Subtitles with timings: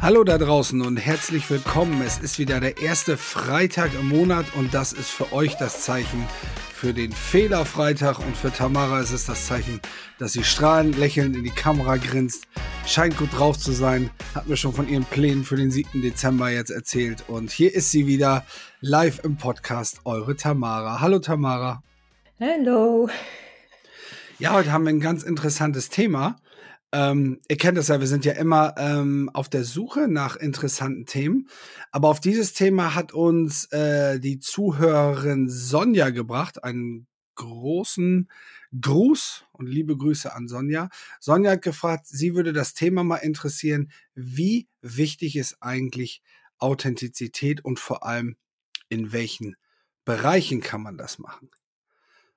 [0.00, 2.02] Hallo da draußen und herzlich willkommen.
[2.02, 6.24] Es ist wieder der erste Freitag im Monat und das ist für euch das Zeichen
[6.72, 9.80] für den Fehlerfreitag und für Tamara ist es das Zeichen,
[10.20, 12.46] dass sie strahlend lächelnd in die Kamera grinst,
[12.86, 16.00] scheint gut drauf zu sein, hat mir schon von ihren Plänen für den 7.
[16.00, 18.46] Dezember jetzt erzählt und hier ist sie wieder
[18.80, 21.00] live im Podcast, eure Tamara.
[21.00, 21.82] Hallo Tamara.
[22.38, 23.10] Hallo.
[24.38, 26.36] Ja, heute haben wir ein ganz interessantes Thema.
[26.92, 31.04] Ähm, ihr kennt das ja, wir sind ja immer ähm, auf der Suche nach interessanten
[31.06, 31.48] Themen.
[31.90, 36.64] Aber auf dieses Thema hat uns äh, die Zuhörerin Sonja gebracht.
[36.64, 38.28] Einen großen
[38.78, 40.88] Gruß und liebe Grüße an Sonja.
[41.20, 46.22] Sonja hat gefragt, sie würde das Thema mal interessieren, wie wichtig ist eigentlich
[46.58, 48.36] Authentizität und vor allem
[48.88, 49.56] in welchen
[50.04, 51.50] Bereichen kann man das machen?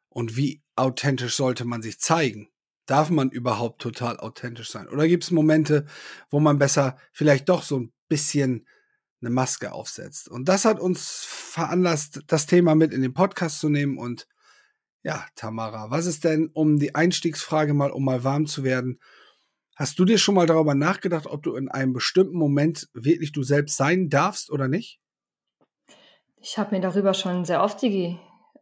[0.09, 2.49] Und wie authentisch sollte man sich zeigen?
[2.85, 4.87] Darf man überhaupt total authentisch sein?
[4.89, 5.85] Oder gibt es Momente,
[6.29, 8.67] wo man besser vielleicht doch so ein bisschen
[9.21, 10.27] eine Maske aufsetzt?
[10.29, 13.97] Und das hat uns veranlasst, das Thema mit in den Podcast zu nehmen.
[13.97, 14.27] Und
[15.03, 18.99] ja, Tamara, was ist denn, um die Einstiegsfrage mal, um mal warm zu werden,
[19.75, 23.43] hast du dir schon mal darüber nachgedacht, ob du in einem bestimmten Moment wirklich du
[23.43, 24.99] selbst sein darfst oder nicht?
[26.37, 28.17] Ich habe mir darüber schon sehr oft die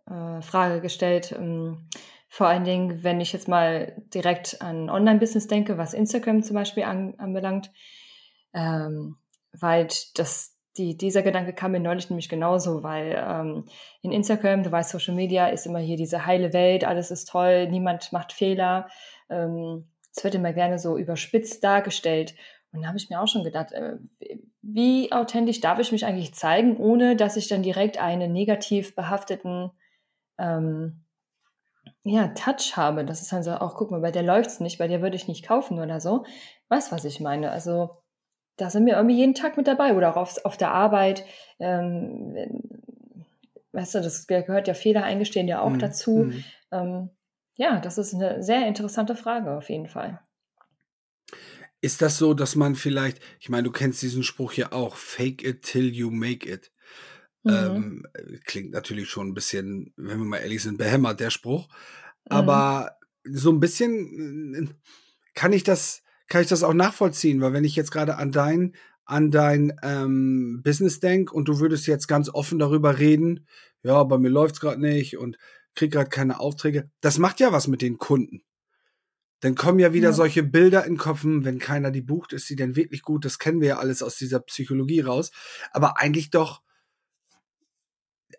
[0.06, 1.34] äh, Frage gestellt.
[1.38, 1.88] Ähm,
[2.30, 6.83] vor allen Dingen, wenn ich jetzt mal direkt an Online-Business denke, was Instagram zum Beispiel
[6.83, 7.72] an, anbelangt,
[8.53, 9.17] ähm,
[9.52, 13.66] weil das, die, dieser Gedanke kam mir neulich nämlich genauso, weil ähm,
[14.03, 17.67] in Instagram, du weißt, Social Media ist immer hier diese heile Welt, alles ist toll,
[17.67, 18.88] niemand macht Fehler.
[19.30, 22.35] Ähm, es wird immer gerne so überspitzt dargestellt.
[22.72, 23.97] Und da habe ich mir auch schon gedacht, äh,
[24.61, 29.72] wie authentisch darf ich mich eigentlich zeigen, ohne dass ich dann direkt einen negativ behafteten
[30.38, 31.05] ähm,
[32.03, 33.05] ja, Touch habe.
[33.05, 35.28] Das ist dann so, auch guck mal, bei der läuft's nicht, bei der würde ich
[35.28, 36.25] nicht kaufen oder so.
[36.69, 37.52] Weißt, was ich meine?
[37.52, 37.89] Also,
[38.58, 41.25] da sind wir irgendwie jeden Tag mit dabei oder auch auf, auf der Arbeit.
[41.59, 42.36] Ähm,
[43.72, 45.79] weißt du, das gehört ja Fehler eingestehen ja auch mhm.
[45.79, 46.25] dazu.
[46.25, 46.44] Mhm.
[46.72, 47.09] Ähm,
[47.56, 50.22] ja, das ist eine sehr interessante Frage auf jeden Fall.
[51.81, 55.44] Ist das so, dass man vielleicht, ich meine, du kennst diesen Spruch ja auch, fake
[55.44, 56.72] it till you make it.
[57.44, 57.51] Mhm.
[57.51, 58.07] Ähm,
[58.45, 61.67] klingt natürlich schon ein bisschen, wenn wir mal ehrlich sind, behämmert, der Spruch.
[61.67, 61.75] Mhm.
[62.29, 62.91] Aber
[63.23, 64.67] so ein bisschen äh,
[65.33, 68.75] kann ich das, kann ich das auch nachvollziehen, weil wenn ich jetzt gerade an dein,
[69.05, 73.47] an dein ähm, Business denk und du würdest jetzt ganz offen darüber reden,
[73.83, 75.38] ja, bei mir läuft's gerade nicht und
[75.75, 78.44] krieg gerade keine Aufträge, das macht ja was mit den Kunden.
[79.39, 80.13] Dann kommen ja wieder ja.
[80.13, 83.23] solche Bilder in den Kopf, hm, wenn keiner die bucht, ist sie denn wirklich gut?
[83.23, 85.31] Das kennen wir ja alles aus dieser Psychologie raus.
[85.71, 86.61] Aber eigentlich doch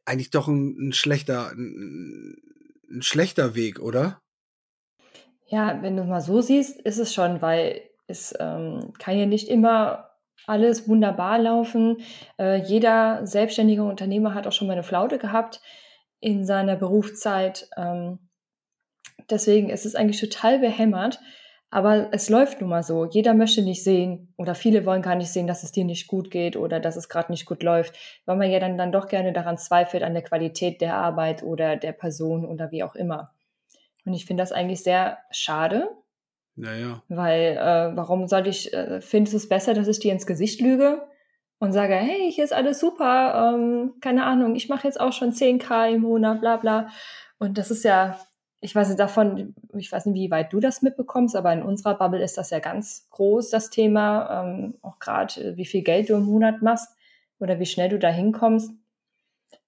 [0.05, 2.37] eigentlich doch ein, ein schlechter, ein,
[2.91, 4.21] ein schlechter Weg, oder?
[5.47, 9.49] Ja, wenn du mal so siehst, ist es schon, weil es ähm, kann ja nicht
[9.49, 10.11] immer
[10.47, 11.99] alles wunderbar laufen.
[12.39, 15.61] Äh, jeder selbstständige Unternehmer hat auch schon mal eine Flaute gehabt
[16.21, 17.69] in seiner Berufszeit.
[17.77, 18.31] Ähm,
[19.29, 21.21] deswegen ist es eigentlich total behämmert,
[21.71, 23.05] aber es läuft nun mal so.
[23.05, 26.31] Jeder möchte nicht sehen oder viele wollen gar nicht sehen, dass es dir nicht gut
[26.31, 29.33] geht oder dass es gerade nicht gut läuft, weil man ja dann, dann doch gerne
[29.33, 33.33] daran zweifelt, an der Qualität der Arbeit oder der Person oder wie auch immer.
[34.05, 35.89] Und ich finde das eigentlich sehr schade.
[36.57, 37.03] Naja.
[37.09, 40.61] Weil, äh, warum soll ich, äh, findest du es besser, dass ich dir ins Gesicht
[40.61, 41.07] lüge
[41.61, 45.33] und sage, hey, hier ist alles super, ähm, keine Ahnung, ich mache jetzt auch schon
[45.33, 46.89] 10k im Monat, bla bla.
[47.39, 48.19] Und das ist ja
[48.61, 51.97] ich weiß nicht davon, ich weiß nicht, wie weit du das mitbekommst, aber in unserer
[51.97, 54.45] Bubble ist das ja ganz groß, das Thema.
[54.45, 56.95] Ähm, auch gerade, äh, wie viel Geld du im Monat machst
[57.39, 58.73] oder wie schnell du da hinkommst.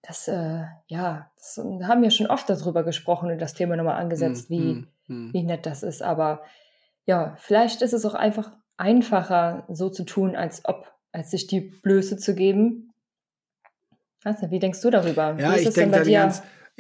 [0.03, 3.99] Das, äh, ja, das, da haben wir schon oft darüber gesprochen und das Thema nochmal
[3.99, 6.03] angesetzt, mm, wie, mm, wie nett das ist.
[6.03, 6.43] Aber
[7.07, 11.61] ja, vielleicht ist es auch einfach einfacher, so zu tun, als ob, als sich die
[11.61, 12.93] Blöße zu geben.
[14.25, 15.35] Du, wie denkst du darüber?
[15.39, 16.05] Ja, ich denke da,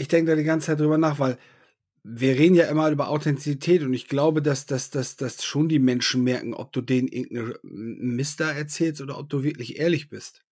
[0.08, 1.38] denk da die ganze Zeit drüber nach, weil
[2.04, 5.78] wir reden ja immer über Authentizität und ich glaube, dass, dass, dass, dass schon die
[5.78, 10.42] Menschen merken, ob du denen irgendeine Mister erzählst oder ob du wirklich ehrlich bist.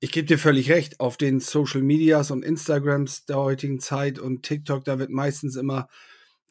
[0.00, 4.42] Ich gebe dir völlig recht, auf den Social Medias und Instagrams der heutigen Zeit und
[4.42, 5.88] TikTok, da wird meistens immer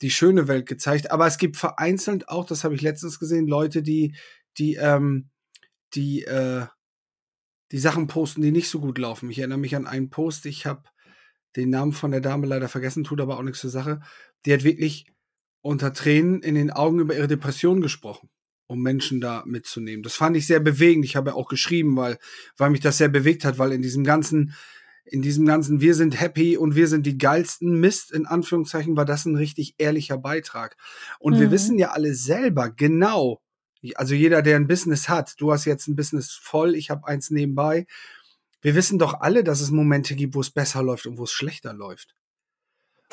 [0.02, 1.12] die schöne Welt gezeigt.
[1.12, 4.16] Aber es gibt vereinzelt auch, das habe ich letztens gesehen, Leute, die,
[4.58, 5.30] die, ähm,
[5.96, 6.66] die, äh,
[7.72, 9.30] die Sachen posten, die nicht so gut laufen.
[9.30, 10.84] Ich erinnere mich an einen Post, ich habe
[11.56, 14.02] den Namen von der Dame leider vergessen, tut aber auch nichts zur Sache.
[14.46, 15.06] Die hat wirklich
[15.62, 18.30] unter Tränen in den Augen über ihre Depression gesprochen,
[18.68, 20.04] um Menschen da mitzunehmen.
[20.04, 21.06] Das fand ich sehr bewegend.
[21.06, 22.18] Ich habe ja auch geschrieben, weil,
[22.58, 24.54] weil mich das sehr bewegt hat, weil in diesem ganzen,
[25.06, 29.06] in diesem ganzen Wir sind happy und wir sind die geilsten Mist, in Anführungszeichen, war
[29.06, 30.76] das ein richtig ehrlicher Beitrag.
[31.20, 31.40] Und mhm.
[31.40, 33.42] wir wissen ja alle selber genau,
[33.96, 37.30] Also jeder, der ein Business hat, du hast jetzt ein Business voll, ich habe eins
[37.30, 37.86] nebenbei.
[38.64, 41.32] Wir wissen doch alle, dass es Momente gibt, wo es besser läuft und wo es
[41.32, 42.16] schlechter läuft.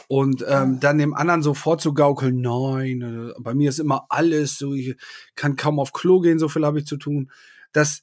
[0.09, 4.73] Und ähm, dann dem anderen so vorzugaukeln, nein, äh, bei mir ist immer alles so,
[4.75, 4.97] ich
[5.35, 7.31] kann kaum auf Klo gehen, so viel habe ich zu tun.
[7.73, 8.03] Das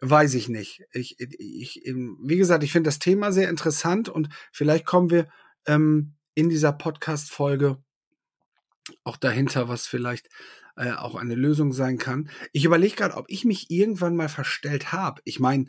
[0.00, 0.84] weiß ich nicht.
[0.92, 5.28] Ich, ich, wie gesagt, ich finde das Thema sehr interessant und vielleicht kommen wir
[5.66, 7.76] ähm, in dieser Podcast-Folge
[9.04, 10.28] auch dahinter, was vielleicht
[10.76, 12.30] äh, auch eine Lösung sein kann.
[12.52, 15.20] Ich überlege gerade, ob ich mich irgendwann mal verstellt habe.
[15.24, 15.66] Ich meine,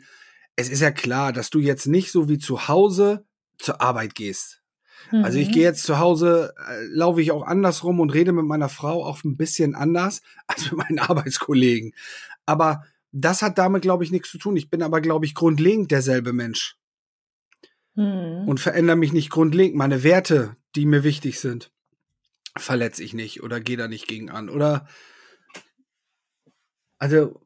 [0.60, 3.24] es ist ja klar, dass du jetzt nicht so wie zu Hause
[3.58, 4.62] zur Arbeit gehst.
[5.10, 5.24] Mhm.
[5.24, 5.52] Also ich mhm.
[5.52, 9.24] gehe jetzt zu Hause, äh, laufe ich auch andersrum und rede mit meiner Frau auch
[9.24, 11.92] ein bisschen anders als mit meinen Arbeitskollegen.
[12.46, 14.56] Aber das hat damit, glaube ich, nichts zu tun.
[14.56, 16.76] Ich bin aber, glaube ich, grundlegend derselbe Mensch.
[17.94, 18.46] Mhm.
[18.46, 19.76] Und verändere mich nicht grundlegend.
[19.76, 21.72] Meine Werte, die mir wichtig sind,
[22.56, 24.48] verletze ich nicht oder gehe da nicht gegen an.
[24.48, 24.86] Oder
[26.98, 27.40] also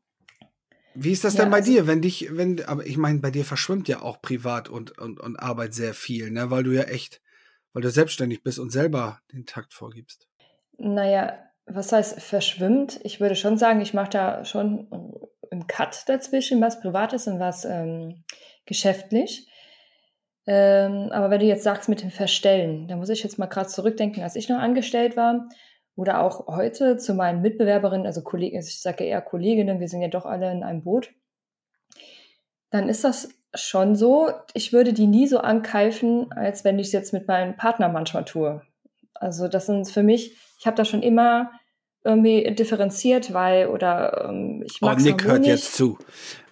[0.95, 3.31] wie ist das ja, denn bei also, dir, wenn dich, wenn, aber ich meine, bei
[3.31, 6.51] dir verschwimmt ja auch Privat und, und, und Arbeit sehr viel, ne?
[6.51, 7.21] Weil du ja echt
[7.75, 10.29] weil du selbstständig bist und selber den Takt vorgibst?
[10.79, 13.01] Naja, was heißt verschwimmt?
[13.03, 14.89] Ich würde schon sagen, ich mache da schon
[15.51, 18.25] im Cut dazwischen, was Privates und was ähm,
[18.65, 19.49] geschäftlich.
[20.47, 23.69] Ähm, aber wenn du jetzt sagst mit dem Verstellen, da muss ich jetzt mal gerade
[23.69, 25.49] zurückdenken, als ich noch angestellt war
[25.97, 30.09] oder auch heute zu meinen Mitbewerberinnen, also Kollegen, ich sage eher Kolleginnen, wir sind ja
[30.09, 31.11] doch alle in einem Boot,
[32.71, 34.31] dann ist das schon so.
[34.53, 38.25] Ich würde die nie so ankeifen, als wenn ich es jetzt mit meinem Partner manchmal
[38.25, 38.63] tue.
[39.15, 41.53] Also das sind für mich, ich habe da schon immer
[42.03, 45.99] irgendwie differenziert, weil oder ähm, ich mag Oh, Nick hört jetzt zu.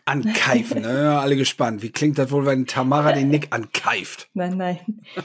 [0.05, 1.19] Ankeifen, ne?
[1.21, 1.83] alle gespannt.
[1.83, 4.29] Wie klingt das wohl, wenn Tamara den Nick ankeift?
[4.35, 4.79] Nein, nein.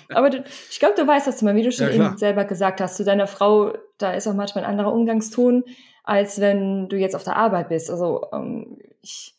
[0.09, 2.79] Aber du, ich glaube, du weißt das immer, wie du schon ja, eben selber gesagt
[2.79, 2.95] hast.
[2.95, 5.63] Zu deiner Frau, da ist auch manchmal ein anderer Umgangston,
[6.03, 7.89] als wenn du jetzt auf der Arbeit bist.
[7.89, 9.35] Also ähm, ich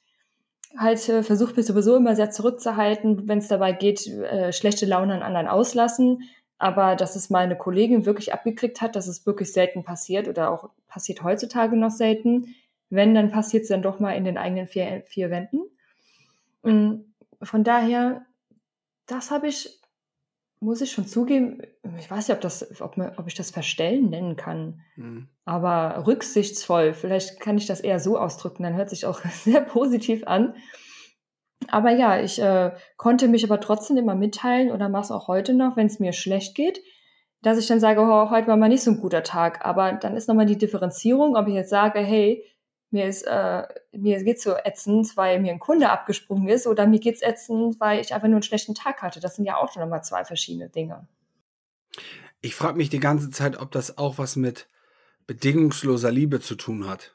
[0.76, 5.14] halt äh, versucht mich sowieso immer sehr zurückzuhalten, wenn es dabei geht, äh, schlechte Laune
[5.14, 6.23] an anderen auslassen.
[6.58, 10.70] Aber dass es meine Kollegin wirklich abgekriegt hat, dass es wirklich selten passiert oder auch
[10.88, 12.56] passiert heutzutage noch selten.
[12.90, 15.61] Wenn, dann passiert es dann doch mal in den eigenen vier, vier Wänden.
[16.62, 18.25] Und von daher,
[19.06, 19.79] das habe ich
[20.61, 21.62] muss ich schon zugeben,
[21.99, 25.29] ich weiß nicht, ob, das, ob, man, ob ich das Verstellen nennen kann, mhm.
[25.44, 30.26] aber rücksichtsvoll, vielleicht kann ich das eher so ausdrücken, dann hört sich auch sehr positiv
[30.26, 30.55] an.
[31.69, 35.55] Aber ja, ich äh, konnte mich aber trotzdem immer mitteilen oder mache es auch heute
[35.55, 36.81] noch, wenn es mir schlecht geht,
[37.43, 39.64] dass ich dann sage, oh, heute war mal nicht so ein guter Tag.
[39.67, 42.44] Aber dann ist nochmal die Differenzierung, ob ich jetzt sage, hey,
[42.90, 43.62] mir ist, äh,
[43.93, 48.00] mir geht's so ätzend, weil mir ein Kunde abgesprungen ist oder mir geht's ätzend, weil
[48.00, 49.20] ich einfach nur einen schlechten Tag hatte.
[49.20, 51.06] Das sind ja auch schon nochmal zwei verschiedene Dinge.
[52.40, 54.69] Ich frage mich die ganze Zeit, ob das auch was mit
[55.26, 57.14] bedingungsloser Liebe zu tun hat.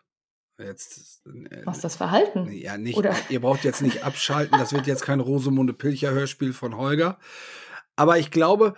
[0.59, 2.51] Jetzt, äh, was das Verhalten?
[2.51, 2.97] Ja, nicht.
[2.97, 3.15] Oder?
[3.29, 4.59] Ihr braucht jetzt nicht abschalten.
[4.59, 7.17] Das wird jetzt kein Rosemunde Pilcher Hörspiel von Holger.
[7.95, 8.75] Aber ich glaube,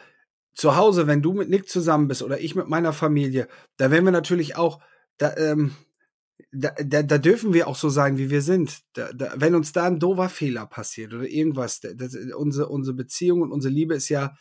[0.54, 3.48] zu Hause, wenn du mit Nick zusammen bist oder ich mit meiner Familie,
[3.78, 4.80] da werden wir natürlich auch,
[5.18, 5.76] da, ähm,
[6.56, 8.81] da, da, da dürfen wir auch so sein, wie wir sind.
[8.94, 13.42] Da, da, wenn uns da ein doofer Fehler passiert oder irgendwas, das, unsere, unsere Beziehung
[13.42, 14.36] und unsere Liebe ist ja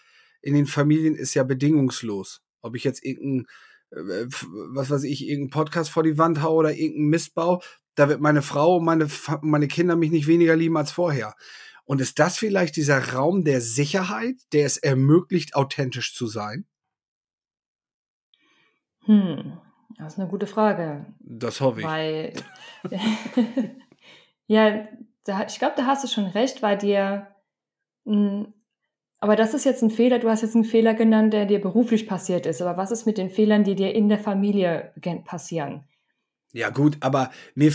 [0.45, 2.43] in den Familien ist ja bedingungslos.
[2.61, 3.47] Ob ich jetzt irgendein,
[3.91, 4.27] äh,
[4.75, 7.63] was weiß ich, irgendeinen Podcast vor die Wand haue oder irgendeinen Mistbau,
[7.95, 9.09] da wird meine Frau und meine,
[9.43, 11.35] meine Kinder mich nicht weniger lieben als vorher.
[11.87, 16.67] Und ist das vielleicht dieser Raum der Sicherheit, der es ermöglicht, authentisch zu sein?
[19.07, 19.59] Hm.
[19.99, 21.07] Das ist eine gute Frage.
[21.21, 21.87] Das hoffe ich.
[21.87, 22.33] Weil,
[24.47, 24.89] ja,
[25.25, 27.29] da, ich glaube, da hast du schon recht, weil dir,
[28.05, 28.47] mh,
[29.21, 32.07] aber das ist jetzt ein Fehler, du hast jetzt einen Fehler genannt, der dir beruflich
[32.07, 32.61] passiert ist.
[32.61, 34.93] Aber was ist mit den Fehlern, die dir in der Familie
[35.25, 35.85] passieren?
[36.53, 37.73] Ja, gut, aber mir,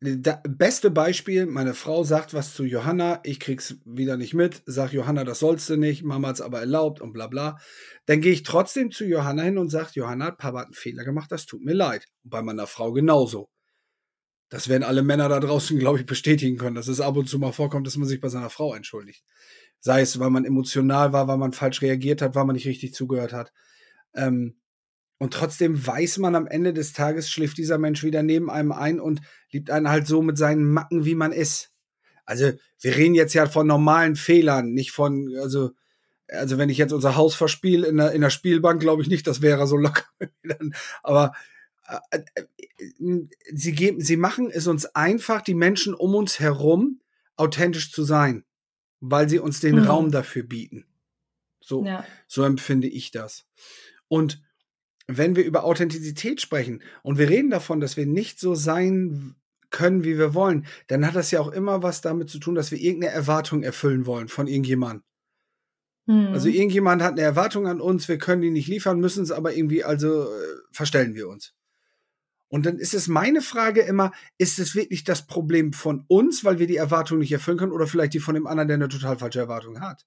[0.00, 4.92] da, beste Beispiel, meine Frau sagt was zu Johanna, ich krieg's wieder nicht mit, sag
[4.92, 7.58] Johanna, das sollst du nicht, Mama hat's aber erlaubt und bla bla.
[8.06, 11.32] Dann gehe ich trotzdem zu Johanna hin und sage, Johanna, Papa hat einen Fehler gemacht,
[11.32, 12.06] das tut mir leid.
[12.22, 13.48] Und bei meiner Frau genauso.
[14.50, 17.38] Das werden alle Männer da draußen, glaube ich, bestätigen können, dass es ab und zu
[17.38, 19.24] mal vorkommt, dass man sich bei seiner Frau entschuldigt.
[19.80, 22.94] Sei es, weil man emotional war, weil man falsch reagiert hat, weil man nicht richtig
[22.94, 23.52] zugehört hat.
[24.14, 24.56] Ähm,
[25.18, 29.00] und trotzdem weiß man am Ende des Tages, schläft dieser Mensch wieder neben einem ein
[29.00, 29.20] und
[29.50, 31.72] liebt einen halt so mit seinen Macken, wie man ist.
[32.24, 35.72] Also, wir reden jetzt ja von normalen Fehlern, nicht von, also,
[36.28, 39.26] also wenn ich jetzt unser Haus verspiele in der, in der Spielbank, glaube ich nicht,
[39.26, 40.04] das wäre so locker.
[41.02, 41.32] Aber
[42.10, 42.44] äh, äh,
[43.52, 47.00] sie geben, sie machen es uns einfach, die Menschen um uns herum
[47.36, 48.44] authentisch zu sein,
[49.00, 49.86] weil sie uns den mhm.
[49.86, 50.86] Raum dafür bieten.
[51.60, 52.04] So, ja.
[52.26, 53.46] so empfinde ich das.
[54.06, 54.42] Und
[55.08, 59.34] wenn wir über Authentizität sprechen und wir reden davon, dass wir nicht so sein
[59.70, 62.70] können, wie wir wollen, dann hat das ja auch immer was damit zu tun, dass
[62.70, 65.02] wir irgendeine Erwartung erfüllen wollen von irgendjemandem.
[66.06, 66.28] Mhm.
[66.28, 69.54] Also irgendjemand hat eine Erwartung an uns, wir können die nicht liefern, müssen es aber
[69.54, 71.54] irgendwie, also äh, verstellen wir uns.
[72.48, 76.58] Und dann ist es meine Frage immer, ist es wirklich das Problem von uns, weil
[76.58, 79.18] wir die Erwartung nicht erfüllen können, oder vielleicht die von dem anderen, der eine total
[79.18, 80.06] falsche Erwartung hat?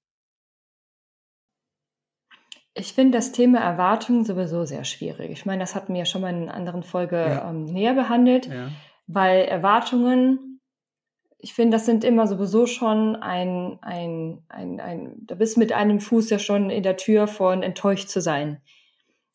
[2.73, 5.31] Ich finde das Thema Erwartungen sowieso sehr schwierig.
[5.31, 7.49] Ich meine, das hatten wir ja schon mal in einer anderen Folge ja.
[7.49, 8.69] ähm, näher behandelt, ja.
[9.07, 10.61] weil Erwartungen,
[11.37, 15.73] ich finde, das sind immer sowieso schon ein, ein, ein, ein, da bist du mit
[15.73, 18.61] einem Fuß ja schon in der Tür von enttäuscht zu sein.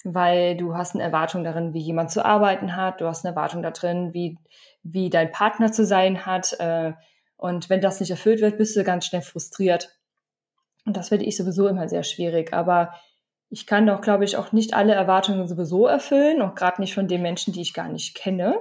[0.04, 3.62] Weil du hast eine Erwartung darin, wie jemand zu arbeiten hat, du hast eine Erwartung
[3.62, 4.38] darin, wie,
[4.82, 6.54] wie dein Partner zu sein hat.
[6.60, 6.92] Äh,
[7.36, 9.98] und wenn das nicht erfüllt wird, bist du ganz schnell frustriert.
[10.86, 12.52] Und das finde ich sowieso immer sehr schwierig.
[12.54, 12.94] Aber
[13.48, 17.08] ich kann doch, glaube ich, auch nicht alle Erwartungen sowieso erfüllen, auch gerade nicht von
[17.08, 18.58] den Menschen, die ich gar nicht kenne.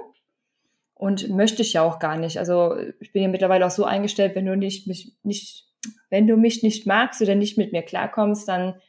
[0.94, 2.38] Und möchte ich ja auch gar nicht.
[2.38, 5.66] Also ich bin ja mittlerweile auch so eingestellt, wenn du nicht mich nicht,
[6.08, 8.80] wenn du mich nicht magst oder nicht mit mir klarkommst, dann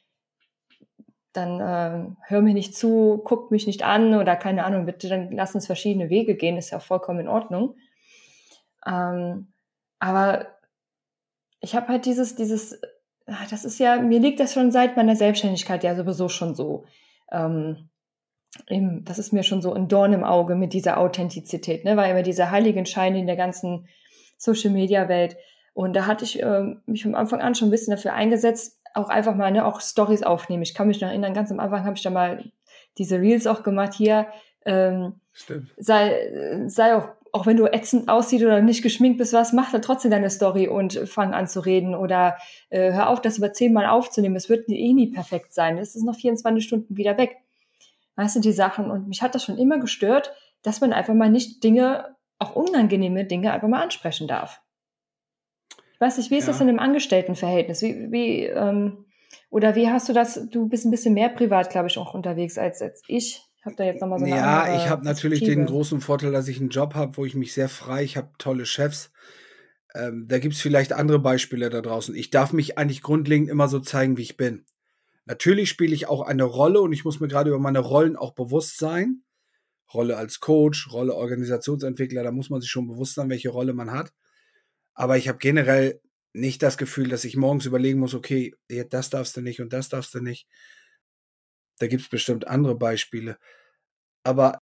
[1.34, 5.32] dann äh, hör mir nicht zu, guck mich nicht an oder keine Ahnung, bitte, dann
[5.32, 7.75] lass uns verschiedene Wege gehen, ist ja vollkommen in Ordnung.
[8.86, 9.54] Ähm,
[10.00, 10.48] aber
[11.60, 12.80] ich habe halt dieses, dieses
[13.27, 16.86] Ah, das ist ja, mir liegt das schon seit meiner Selbstständigkeit ja sowieso schon so.
[17.31, 17.89] Ähm,
[18.69, 21.98] eben, das ist mir schon so ein Dorn im Auge mit dieser Authentizität, ne?
[21.98, 23.88] weil immer dieser Heiligenschein in der ganzen
[24.38, 25.36] Social Media Welt.
[25.74, 29.10] Und da hatte ich äh, mich vom Anfang an schon ein bisschen dafür eingesetzt, auch
[29.10, 30.63] einfach mal ne, auch Stories aufnehmen.
[30.63, 32.51] Ich kann mich noch erinnern, ganz am Anfang habe ich da mal
[32.98, 34.27] diese Reels auch gemacht hier.
[34.67, 35.74] Ähm, Stimmt.
[35.77, 39.81] Sei, sei auch auch wenn du ätzend aussieht oder nicht geschminkt bist, was, mach dann
[39.81, 42.38] trotzdem deine Story und fang an zu reden oder
[42.69, 44.36] äh, hör auf, das über zehnmal aufzunehmen.
[44.36, 45.77] Es wird eh nie perfekt sein.
[45.77, 47.38] Es ist noch 24 Stunden wieder weg.
[48.15, 48.89] Weißt du, die Sachen.
[48.89, 50.33] Und mich hat das schon immer gestört,
[50.63, 54.62] dass man einfach mal nicht Dinge, auch unangenehme Dinge, einfach mal ansprechen darf.
[55.93, 56.53] Ich weiß nicht, wie ist ja.
[56.53, 57.81] das in einem Angestelltenverhältnis?
[57.81, 59.05] Wie, wie, ähm,
[59.50, 60.47] oder wie hast du das?
[60.50, 63.83] Du bist ein bisschen mehr privat, glaube ich, auch unterwegs als, als ich habe da
[63.83, 66.95] jetzt nochmal so eine Ja, ich habe natürlich den großen Vorteil, dass ich einen Job
[66.95, 69.12] habe, wo ich mich sehr frei, ich habe tolle Chefs.
[69.93, 72.15] Ähm, da gibt es vielleicht andere Beispiele da draußen.
[72.15, 74.65] Ich darf mich eigentlich grundlegend immer so zeigen, wie ich bin.
[75.25, 78.33] Natürlich spiele ich auch eine Rolle und ich muss mir gerade über meine Rollen auch
[78.33, 79.24] bewusst sein.
[79.93, 83.91] Rolle als Coach, Rolle Organisationsentwickler, da muss man sich schon bewusst sein, welche Rolle man
[83.91, 84.13] hat.
[84.93, 86.01] Aber ich habe generell
[86.33, 88.53] nicht das Gefühl, dass ich morgens überlegen muss, okay,
[88.89, 90.47] das darfst du nicht und das darfst du nicht.
[91.79, 93.38] Da gibt es bestimmt andere Beispiele.
[94.24, 94.60] Aber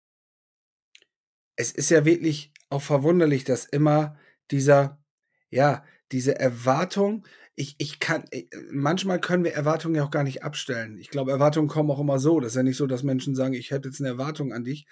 [1.57, 4.17] es ist ja wirklich auch verwunderlich, dass immer
[4.50, 5.02] dieser,
[5.50, 10.43] ja, diese Erwartung, ich, ich kann, äh, manchmal können wir Erwartungen ja auch gar nicht
[10.43, 10.99] abstellen.
[10.99, 12.40] Ich glaube, Erwartungen kommen auch immer so.
[12.40, 14.87] Das ist ja nicht so, dass Menschen sagen, ich hätte jetzt eine Erwartung an dich.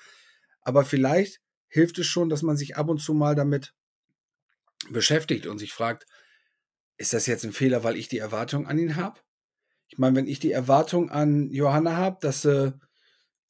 [0.61, 3.75] Aber vielleicht hilft es schon, dass man sich ab und zu mal damit
[4.91, 6.07] beschäftigt und sich fragt,
[6.99, 9.21] ist das jetzt ein Fehler, weil ich die Erwartung an ihn habe?
[9.89, 12.79] Ich meine, wenn ich die Erwartung an Johanna habe, dass sie,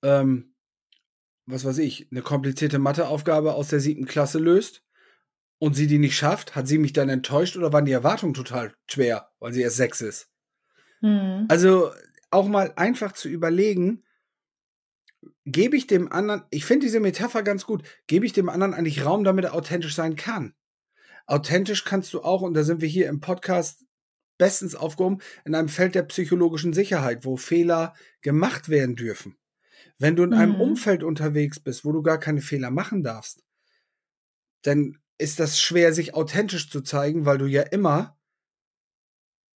[0.02, 0.54] ähm,
[1.46, 4.84] was weiß ich, eine komplizierte Matheaufgabe aus der siebten Klasse löst
[5.58, 8.74] und sie die nicht schafft, hat sie mich dann enttäuscht oder waren die Erwartungen total
[8.86, 10.30] schwer, weil sie erst sechs ist?
[11.00, 11.46] Mhm.
[11.48, 11.90] Also
[12.30, 14.04] auch mal einfach zu überlegen,
[15.44, 19.04] gebe ich dem anderen, ich finde diese Metapher ganz gut, gebe ich dem anderen eigentlich
[19.04, 20.54] Raum, damit er authentisch sein kann.
[21.26, 23.84] Authentisch kannst du auch, und da sind wir hier im Podcast
[24.38, 29.36] bestens aufgehoben in einem Feld der psychologischen Sicherheit, wo Fehler gemacht werden dürfen.
[29.98, 30.60] Wenn du in einem mhm.
[30.60, 33.44] Umfeld unterwegs bist, wo du gar keine Fehler machen darfst,
[34.62, 38.16] dann ist das schwer, sich authentisch zu zeigen, weil du ja immer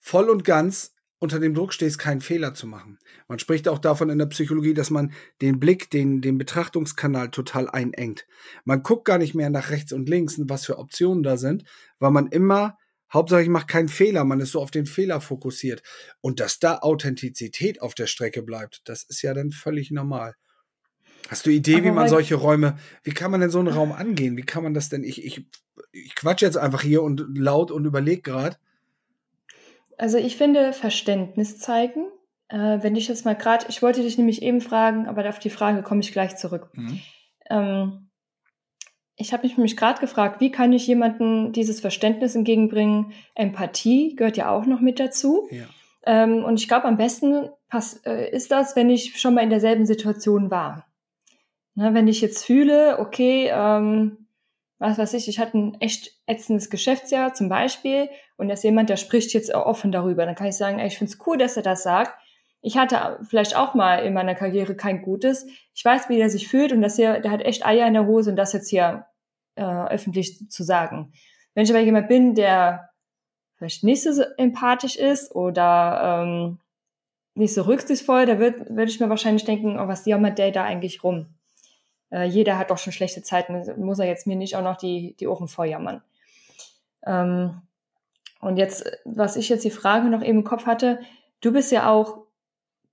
[0.00, 2.98] voll und ganz unter dem Druck stehst, keinen Fehler zu machen.
[3.28, 7.70] Man spricht auch davon in der Psychologie, dass man den Blick, den, den Betrachtungskanal total
[7.70, 8.26] einengt.
[8.64, 11.62] Man guckt gar nicht mehr nach rechts und links, was für Optionen da sind,
[12.00, 12.76] weil man immer
[13.12, 14.24] Hauptsache, ich mache keinen Fehler.
[14.24, 15.82] Man ist so auf den Fehler fokussiert.
[16.20, 20.34] Und dass da Authentizität auf der Strecke bleibt, das ist ja dann völlig normal.
[21.28, 23.92] Hast du Idee, Aber wie man solche Räume, wie kann man denn so einen Raum
[23.92, 24.36] angehen?
[24.36, 25.04] Wie kann man das denn?
[25.04, 25.46] Ich, ich,
[25.92, 28.56] ich quatsch jetzt einfach hier und laut und überleg gerade.
[29.98, 32.06] Also ich finde Verständnis zeigen.
[32.48, 35.50] Äh, wenn ich jetzt mal gerade, ich wollte dich nämlich eben fragen, aber auf die
[35.50, 36.68] Frage komme ich gleich zurück.
[36.74, 37.00] Mhm.
[37.48, 38.08] Ähm,
[39.16, 43.12] ich habe mich nämlich gerade gefragt, wie kann ich jemandem dieses Verständnis entgegenbringen?
[43.34, 45.48] Empathie gehört ja auch noch mit dazu.
[45.50, 45.64] Ja.
[46.04, 49.50] Ähm, und ich glaube, am besten pass, äh, ist das, wenn ich schon mal in
[49.50, 50.86] derselben Situation war.
[51.74, 54.26] Ne, wenn ich jetzt fühle, okay, ähm,
[54.78, 58.90] was weiß ich, ich hatte ein echt ätzendes Geschäftsjahr zum Beispiel und da ist jemand,
[58.90, 61.56] der spricht jetzt offen darüber, dann kann ich sagen, ey, ich finde es cool, dass
[61.56, 62.18] er das sagt,
[62.62, 65.46] ich hatte vielleicht auch mal in meiner Karriere kein Gutes.
[65.74, 68.06] Ich weiß, wie der sich fühlt und dass er, der hat echt Eier in der
[68.06, 69.06] Hose und das jetzt hier
[69.56, 71.12] äh, öffentlich zu sagen.
[71.54, 72.90] Wenn ich aber jemand bin, der
[73.56, 76.58] vielleicht nicht so empathisch ist oder ähm,
[77.34, 80.64] nicht so rücksichtsvoll, da würde würd ich mir wahrscheinlich denken, oh, was jammert der da
[80.64, 81.26] eigentlich rum?
[82.10, 85.16] Äh, jeder hat doch schon schlechte Zeiten, muss er jetzt mir nicht auch noch die,
[85.18, 86.02] die Ohren vorjammern.
[87.04, 87.62] Ähm,
[88.40, 91.00] und jetzt, was ich jetzt die Frage noch eben im Kopf hatte,
[91.40, 92.21] du bist ja auch,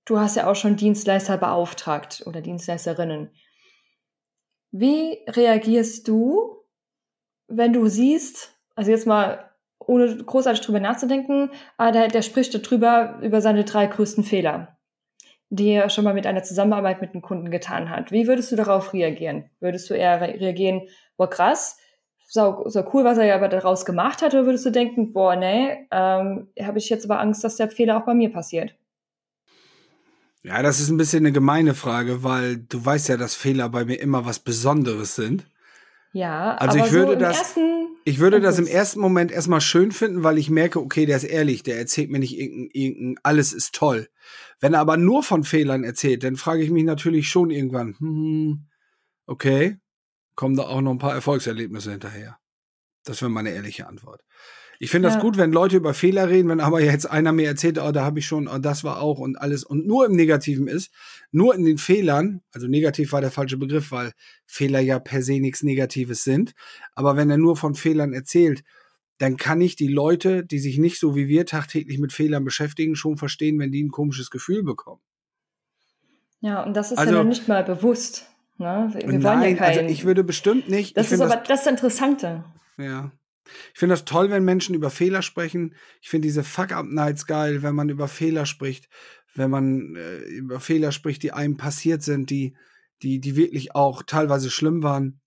[0.06, 3.32] du hast ja auch schon Dienstleister beauftragt oder Dienstleisterinnen.
[4.72, 6.64] Wie reagierst du,
[7.48, 13.20] wenn du siehst, also jetzt mal ohne großartig drüber nachzudenken, ah, der, der spricht darüber
[13.22, 14.78] über seine drei größten Fehler,
[15.50, 18.12] die er schon mal mit einer Zusammenarbeit mit einem Kunden getan hat.
[18.12, 19.50] Wie würdest du darauf reagieren?
[19.60, 20.88] Würdest du eher reagieren,
[21.18, 21.80] boah krass,
[22.28, 25.36] so, so cool, was er ja aber daraus gemacht hat, oder würdest du denken, boah,
[25.36, 28.76] nee, ähm, habe ich jetzt aber Angst, dass der Fehler auch bei mir passiert?
[30.44, 33.86] Ja, das ist ein bisschen eine gemeine Frage, weil du weißt ja, dass Fehler bei
[33.86, 35.46] mir immer was Besonderes sind.
[36.14, 37.56] Ja, also ich würde so das,
[38.06, 41.26] ich würde das im ersten Moment erstmal schön finden, weil ich merke, okay, der ist
[41.26, 44.10] ehrlich, der erzählt mir nicht irgendein, irgendein alles ist toll.
[44.60, 48.68] Wenn er aber nur von Fehlern erzählt, dann frage ich mich natürlich schon irgendwann, hm,
[49.28, 49.78] okay,
[50.36, 52.38] kommen da auch noch ein paar Erfolgserlebnisse hinterher.
[53.04, 54.22] Das wäre meine ehrliche Antwort.
[54.82, 55.14] Ich finde ja.
[55.14, 58.06] das gut, wenn Leute über Fehler reden, wenn aber jetzt einer mir erzählt, oh, da
[58.06, 60.90] habe ich schon, oh, das war auch und alles und nur im Negativen ist,
[61.32, 64.14] nur in den Fehlern, also negativ war der falsche Begriff, weil
[64.46, 66.54] Fehler ja per se nichts Negatives sind,
[66.96, 68.64] aber wenn er nur von Fehlern erzählt,
[69.18, 72.96] dann kann ich die Leute, die sich nicht so wie wir tagtäglich mit Fehlern beschäftigen,
[72.96, 75.02] schon verstehen, wenn die ein komisches Gefühl bekommen.
[76.40, 78.28] Ja, und das ist also, ja noch nicht mal bewusst.
[78.58, 78.90] Ne?
[78.94, 80.96] Wir Nein, wollen ja kein, also ich würde bestimmt nicht.
[80.96, 82.46] Das ist aber das, das Interessante.
[82.78, 83.12] Ja.
[83.74, 85.76] Ich finde das toll, wenn Menschen über Fehler sprechen.
[86.02, 88.90] Ich finde diese Fuck-Up-Nights geil, wenn man über Fehler spricht,
[89.36, 92.56] wenn man äh, über Fehler spricht, die einem passiert sind, die,
[93.02, 95.22] die, die wirklich auch teilweise schlimm waren.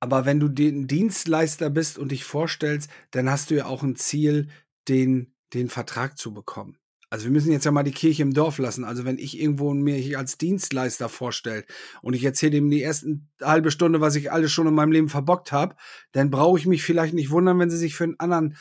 [0.00, 3.96] Aber wenn du den Dienstleister bist und dich vorstellst, dann hast du ja auch ein
[3.96, 4.48] Ziel,
[4.88, 6.78] den, den Vertrag zu bekommen.
[7.14, 8.82] Also wir müssen jetzt ja mal die Kirche im Dorf lassen.
[8.82, 11.64] Also wenn ich irgendwo mir als Dienstleister vorstelle
[12.02, 15.08] und ich erzähle ihm die ersten halbe Stunde, was ich alles schon in meinem Leben
[15.08, 15.76] verbockt habe,
[16.10, 18.56] dann brauche ich mich vielleicht nicht wundern, wenn sie sich für den anderen,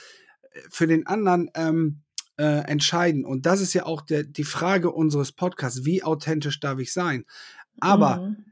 [0.69, 2.03] für den anderen ähm,
[2.37, 3.25] äh, entscheiden.
[3.25, 7.25] Und das ist ja auch der, die Frage unseres Podcasts: Wie authentisch darf ich sein?
[7.79, 8.45] Aber mhm.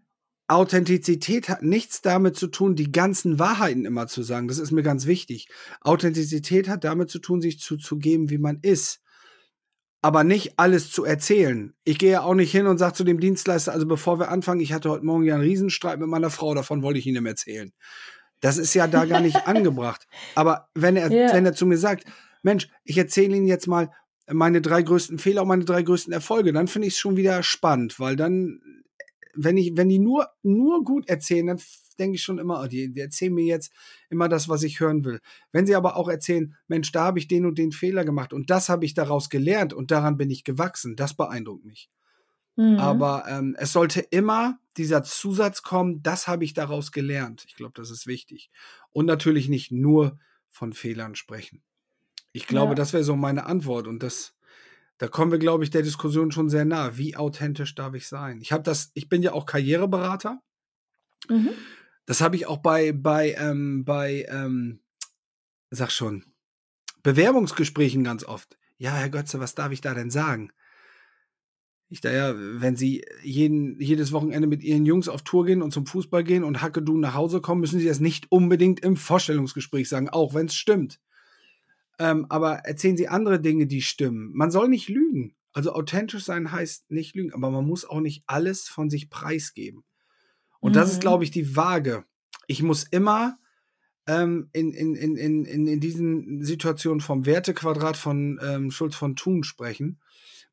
[0.48, 4.48] Authentizität hat nichts damit zu tun, die ganzen Wahrheiten immer zu sagen.
[4.48, 5.48] Das ist mir ganz wichtig.
[5.80, 9.00] Authentizität hat damit zu tun, sich zuzugeben, wie man ist
[10.02, 11.74] aber nicht alles zu erzählen.
[11.84, 14.62] Ich gehe ja auch nicht hin und sage zu dem Dienstleister, also bevor wir anfangen,
[14.62, 17.72] ich hatte heute Morgen ja einen Riesenstreit mit meiner Frau, davon wollte ich Ihnen erzählen.
[18.40, 20.08] Das ist ja da gar nicht angebracht.
[20.34, 21.34] Aber wenn er, yeah.
[21.34, 22.06] wenn er zu mir sagt,
[22.42, 23.92] Mensch, ich erzähle Ihnen jetzt mal
[24.28, 27.44] meine drei größten Fehler und meine drei größten Erfolge, dann finde ich es schon wieder
[27.44, 28.62] spannend, weil dann,
[29.36, 31.60] wenn ich, wenn die nur, nur gut erzählen, dann
[32.02, 33.72] denke ich schon immer, oh, die, die erzählen mir jetzt
[34.10, 35.22] immer das, was ich hören will.
[35.52, 38.50] Wenn sie aber auch erzählen, Mensch, da habe ich den und den Fehler gemacht und
[38.50, 41.90] das habe ich daraus gelernt und daran bin ich gewachsen, das beeindruckt mich.
[42.56, 42.80] Mhm.
[42.80, 47.46] Aber ähm, es sollte immer dieser Zusatz kommen, das habe ich daraus gelernt.
[47.48, 48.50] Ich glaube, das ist wichtig.
[48.92, 51.62] Und natürlich nicht nur von Fehlern sprechen.
[52.34, 52.76] Ich glaube, ja.
[52.76, 54.34] das wäre so meine Antwort und das,
[54.98, 56.98] da kommen wir, glaube ich, der Diskussion schon sehr nah.
[56.98, 58.40] Wie authentisch darf ich sein?
[58.42, 60.42] Ich habe das, ich bin ja auch Karriereberater.
[61.30, 61.50] Mhm.
[62.06, 64.80] Das habe ich auch bei, bei, ähm, bei, ähm,
[65.70, 66.26] sag schon,
[67.04, 68.58] Bewerbungsgesprächen ganz oft.
[68.78, 70.52] Ja, Herr Götze, was darf ich da denn sagen?
[71.90, 75.72] Ich da ja, wenn Sie jeden, jedes Wochenende mit Ihren Jungs auf Tour gehen und
[75.72, 78.96] zum Fußball gehen und Hacke du nach Hause kommen, müssen Sie das nicht unbedingt im
[78.96, 81.02] Vorstellungsgespräch sagen, auch wenn es stimmt.
[82.00, 84.32] Ähm, aber erzählen Sie andere Dinge, die stimmen.
[84.34, 85.36] Man soll nicht lügen.
[85.54, 89.84] Also authentisch sein heißt nicht lügen, aber man muss auch nicht alles von sich preisgeben.
[90.62, 90.76] Und mhm.
[90.76, 91.02] das ist, mhm.
[91.02, 92.06] glaube ich, die Waage.
[92.48, 93.38] Ich muss immer
[94.08, 99.44] ähm, in, in, in, in, in diesen Situationen vom Wertequadrat von ähm, Schulz von Thun
[99.44, 100.00] sprechen.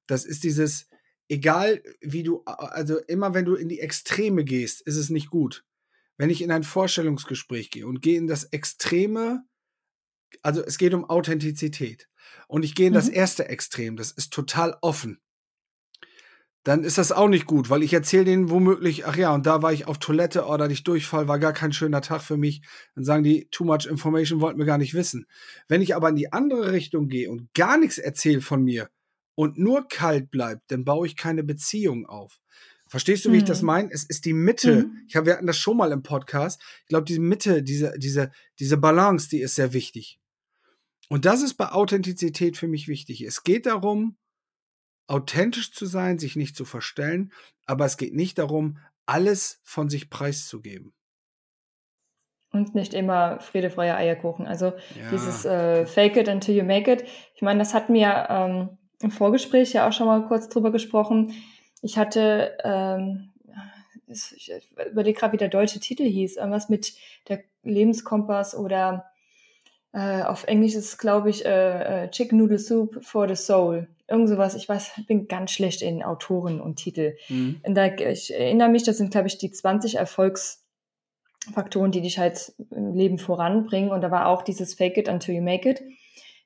[0.07, 0.88] Das ist dieses,
[1.29, 5.64] egal wie du, also immer wenn du in die Extreme gehst, ist es nicht gut.
[6.16, 9.44] Wenn ich in ein Vorstellungsgespräch gehe und gehe in das Extreme,
[10.42, 12.09] also es geht um Authentizität.
[12.49, 12.97] Und ich gehe in mhm.
[12.97, 15.21] das erste Extrem, das ist total offen
[16.64, 19.62] dann ist das auch nicht gut, weil ich erzähle denen womöglich, ach ja, und da
[19.62, 22.62] war ich auf Toilette oder oh, ich Durchfall, war gar kein schöner Tag für mich.
[22.94, 25.27] Dann sagen die, too much information, wollten wir gar nicht wissen.
[25.68, 28.90] Wenn ich aber in die andere Richtung gehe und gar nichts erzähle von mir
[29.35, 32.38] und nur kalt bleibt, dann baue ich keine Beziehung auf.
[32.88, 33.38] Verstehst du, wie mhm.
[33.38, 33.66] ich das mhm.
[33.66, 33.88] meine?
[33.92, 34.87] Es ist die Mitte.
[34.87, 34.97] Mhm.
[35.09, 36.61] Ich habe, wir hatten das schon mal im Podcast.
[36.83, 40.18] Ich glaube, diese Mitte, diese, diese, diese Balance, die ist sehr wichtig.
[41.09, 43.23] Und das ist bei Authentizität für mich wichtig.
[43.23, 44.16] Es geht darum,
[45.09, 47.33] authentisch zu sein, sich nicht zu verstellen,
[47.66, 50.92] aber es geht nicht darum, alles von sich preiszugeben.
[52.51, 54.47] Und nicht immer Friede, Eierkuchen.
[54.47, 55.11] Also ja.
[55.11, 57.05] dieses äh, Fake it until you make it.
[57.35, 61.35] Ich meine, das hatten wir ähm, im Vorgespräch ja auch schon mal kurz drüber gesprochen.
[61.83, 63.31] Ich hatte, ähm,
[64.07, 64.51] ich
[64.90, 66.94] überlege gerade, wie der deutsche Titel hieß, irgendwas mit
[67.29, 69.11] der Lebenskompass oder
[69.92, 73.88] äh, auf Englisch ist es, glaube ich, äh, äh, Chicken Noodle Soup for the Soul.
[74.07, 74.55] Irgend sowas.
[74.55, 77.16] Ich weiß, ich bin ganz schlecht in Autoren und Titel.
[77.29, 77.61] Mhm.
[77.62, 80.64] Und da, ich erinnere mich, das sind, glaube ich, die 20 Erfolgs-
[81.53, 83.90] Faktoren, die dich halt im Leben voranbringen.
[83.90, 85.83] Und da war auch dieses Fake it until you make it.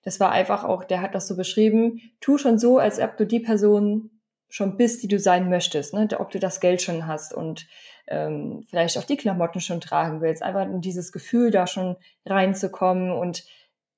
[0.04, 3.26] Das war einfach auch, der hat das so beschrieben, tu schon so, als ob du
[3.26, 4.10] die Person
[4.48, 6.08] schon bist, die du sein möchtest, ne?
[6.18, 7.66] ob du das Geld schon hast und
[8.08, 10.42] ähm, vielleicht auch die Klamotten schon tragen willst.
[10.42, 13.44] Einfach in dieses Gefühl da schon reinzukommen und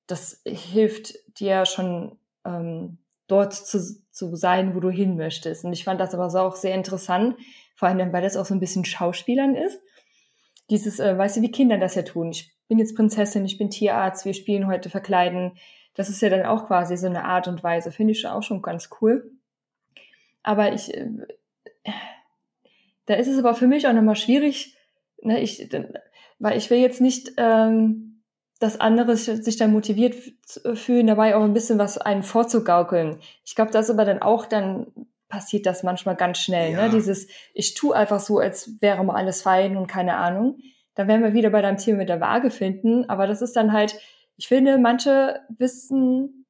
[0.06, 5.64] das hilft dir schon ähm, dort zu, zu sein, wo du hin möchtest.
[5.64, 7.36] Und ich fand das aber so auch sehr interessant,
[7.74, 9.80] vor allem, weil das auch so ein bisschen Schauspielern ist
[10.70, 12.30] dieses, äh, weißt du, wie Kinder das ja tun.
[12.30, 15.52] Ich bin jetzt Prinzessin, ich bin Tierarzt, wir spielen heute verkleiden.
[15.94, 17.92] Das ist ja dann auch quasi so eine Art und Weise.
[17.92, 19.30] Finde ich auch schon ganz cool.
[20.42, 21.08] Aber ich, äh,
[23.06, 24.76] da ist es aber für mich auch nochmal schwierig,
[25.22, 25.68] ne, ich,
[26.38, 28.22] weil ich will jetzt nicht, ähm,
[28.60, 30.14] dass andere sich dann motiviert
[30.74, 33.18] fühlen, dabei auch ein bisschen was einen vorzugaukeln.
[33.44, 34.86] Ich glaube, das ist aber dann auch dann
[35.28, 36.72] passiert das manchmal ganz schnell.
[36.72, 36.78] Ne?
[36.78, 36.86] Ja.
[36.86, 36.90] Ne?
[36.90, 40.58] Dieses, ich tue einfach so, als wäre mal alles fein und keine Ahnung.
[40.94, 43.08] Da werden wir wieder bei deinem Thema mit der Waage finden.
[43.10, 43.98] Aber das ist dann halt,
[44.36, 46.43] ich finde, manche wissen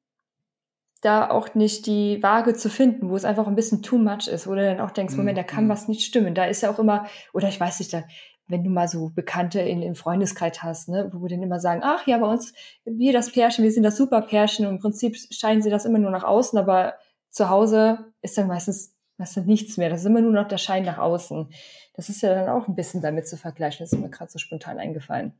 [1.01, 4.47] da auch nicht die Waage zu finden, wo es einfach ein bisschen too much ist,
[4.47, 5.15] wo du dann auch denkst.
[5.15, 5.69] Moment, da kann mhm.
[5.69, 6.33] was nicht stimmen.
[6.33, 8.03] Da ist ja auch immer, oder ich weiß nicht, da,
[8.47, 12.05] wenn du mal so Bekannte in, im Freundeskreis hast, ne, wo dann immer sagen, ach
[12.07, 12.53] ja, bei uns,
[12.85, 15.99] wir das Pärchen, wir sind das super Pärchen und im Prinzip scheinen sie das immer
[15.99, 16.95] nur nach außen, aber
[17.29, 19.89] zu Hause ist dann meistens, meistens nichts mehr.
[19.89, 21.49] Das ist immer nur noch der Schein nach außen.
[21.93, 23.83] Das ist ja dann auch ein bisschen damit zu vergleichen.
[23.83, 25.33] Das ist mir gerade so spontan eingefallen.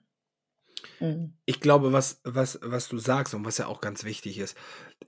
[1.00, 1.34] Mhm.
[1.46, 4.58] Ich glaube, was, was, was du sagst und was ja auch ganz wichtig ist,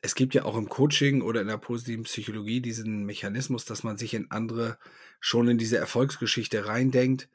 [0.01, 3.97] es gibt ja auch im Coaching oder in der positiven Psychologie diesen Mechanismus, dass man
[3.97, 4.77] sich in andere
[5.19, 7.29] schon in diese Erfolgsgeschichte reindenkt,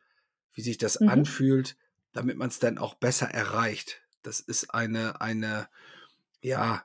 [0.54, 1.08] wie sich das mhm.
[1.08, 1.76] anfühlt,
[2.12, 4.02] damit man es dann auch besser erreicht.
[4.22, 5.68] Das ist eine, eine,
[6.42, 6.84] ja,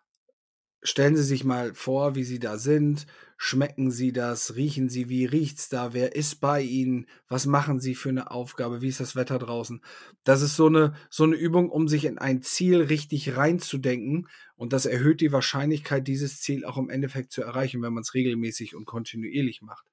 [0.88, 3.08] Stellen Sie sich mal vor, wie Sie da sind.
[3.36, 4.56] Schmecken Sie das?
[4.56, 5.10] Riechen Sie?
[5.10, 5.94] Wie riecht's da?
[5.94, 7.08] Wer ist bei Ihnen?
[7.28, 8.82] Was machen Sie für eine Aufgabe?
[8.82, 9.82] Wie ist das Wetter draußen?
[10.24, 14.30] Das ist so eine, so eine Übung, um sich in ein Ziel richtig reinzudenken.
[14.56, 18.14] Und das erhöht die Wahrscheinlichkeit, dieses Ziel auch im Endeffekt zu erreichen, wenn man es
[18.14, 19.88] regelmäßig und kontinuierlich macht.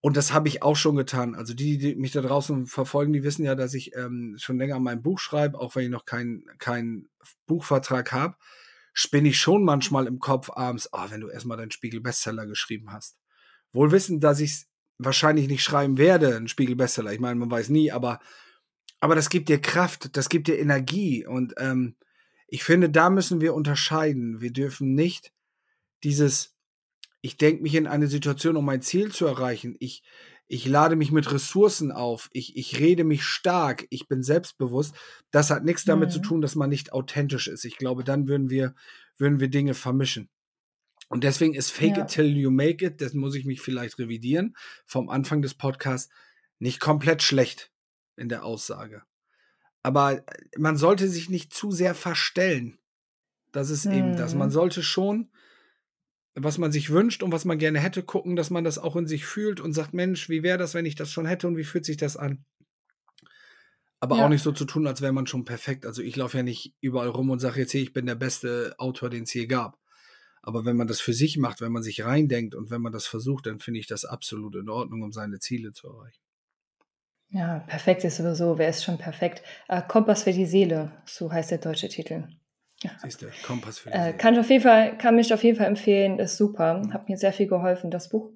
[0.00, 1.34] Und das habe ich auch schon getan.
[1.34, 4.80] Also die, die mich da draußen verfolgen, die wissen ja, dass ich ähm, schon länger
[4.80, 7.10] mein Buch schreibe, auch wenn ich noch keinen kein
[7.46, 8.34] Buchvertrag habe
[8.98, 13.16] spinne ich schon manchmal im Kopf abends, oh, wenn du erstmal deinen Spiegel-Bestseller geschrieben hast.
[13.72, 14.66] Wohl wissend, dass ich es
[14.98, 17.12] wahrscheinlich nicht schreiben werde, einen Spiegel-Bestseller.
[17.12, 18.18] Ich meine, man weiß nie, aber,
[18.98, 21.24] aber das gibt dir Kraft, das gibt dir Energie.
[21.24, 21.94] Und ähm,
[22.48, 24.40] ich finde, da müssen wir unterscheiden.
[24.40, 25.32] Wir dürfen nicht
[26.02, 26.56] dieses,
[27.20, 29.76] ich denke mich in eine Situation, um mein Ziel zu erreichen.
[29.78, 30.02] Ich,
[30.48, 34.94] ich lade mich mit Ressourcen auf, ich, ich rede mich stark, ich bin selbstbewusst.
[35.30, 36.12] Das hat nichts damit mhm.
[36.12, 37.66] zu tun, dass man nicht authentisch ist.
[37.66, 38.74] Ich glaube, dann würden wir,
[39.18, 40.30] würden wir Dinge vermischen.
[41.08, 42.04] Und deswegen ist Fake ja.
[42.04, 44.56] it till you make it, das muss ich mich vielleicht revidieren,
[44.86, 46.10] vom Anfang des Podcasts,
[46.58, 47.70] nicht komplett schlecht
[48.16, 49.02] in der Aussage.
[49.82, 50.22] Aber
[50.56, 52.78] man sollte sich nicht zu sehr verstellen.
[53.52, 53.92] Das ist mhm.
[53.92, 54.34] eben das.
[54.34, 54.52] Man mhm.
[54.52, 55.30] sollte schon
[56.42, 59.06] was man sich wünscht und was man gerne hätte, gucken, dass man das auch in
[59.06, 61.64] sich fühlt und sagt, Mensch, wie wäre das, wenn ich das schon hätte und wie
[61.64, 62.44] fühlt sich das an?
[64.00, 64.24] Aber ja.
[64.24, 65.84] auch nicht so zu tun, als wäre man schon perfekt.
[65.84, 68.74] Also ich laufe ja nicht überall rum und sage jetzt, hey, ich bin der beste
[68.78, 69.78] Autor, den es je gab.
[70.40, 73.06] Aber wenn man das für sich macht, wenn man sich reindenkt und wenn man das
[73.06, 76.22] versucht, dann finde ich das absolut in Ordnung, um seine Ziele zu erreichen.
[77.30, 78.56] Ja, perfekt ist sowieso.
[78.56, 79.42] Wer ist schon perfekt?
[79.68, 82.24] Äh, Kompass für die Seele, so heißt der deutsche Titel.
[82.82, 82.90] Ja.
[83.02, 85.66] Siehst du, Kompass für äh, kann ich auf jeden Fall, kann mich auf jeden Fall
[85.66, 86.74] empfehlen, ist super.
[86.74, 86.92] Mhm.
[86.92, 88.30] Hat mir sehr viel geholfen, das Buch.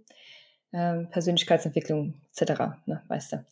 [0.73, 3.45] Ähm, Persönlichkeitsentwicklung etc., ne, weißt du.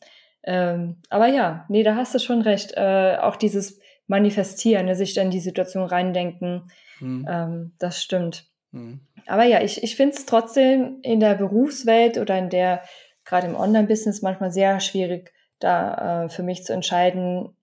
[0.42, 2.72] Ähm, aber ja, nee, da hast du schon recht.
[2.76, 7.26] Äh, auch dieses Manifestieren, ne, sich dann in die Situation reindenken, mhm.
[7.30, 8.46] ähm, das stimmt.
[8.72, 9.00] Mhm.
[9.26, 12.82] Aber ja, ich, ich finde es trotzdem in der Berufswelt oder in der,
[13.24, 17.54] gerade im Online-Business, manchmal sehr schwierig, da äh, für mich zu entscheiden,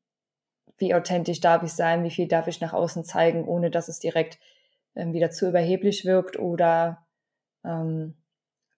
[0.77, 3.99] wie authentisch darf ich sein, wie viel darf ich nach außen zeigen, ohne dass es
[3.99, 4.39] direkt
[4.95, 7.05] ähm, wieder zu überheblich wirkt oder
[7.63, 8.15] ähm,